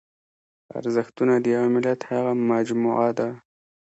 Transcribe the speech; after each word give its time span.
ارزښتونه 0.79 1.33
د 1.39 1.45
یوه 1.55 1.67
ملت 1.75 1.99
هغه 2.11 2.31
مجموعه 2.51 3.09
ده. 3.19 3.29